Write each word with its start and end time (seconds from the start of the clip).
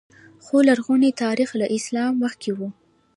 خو 0.43 0.55
لرغونی 0.67 1.11
تاریخ 1.23 1.49
له 1.59 1.65
اسلام 1.77 2.13
مخکې 2.23 2.51
و 2.57 2.59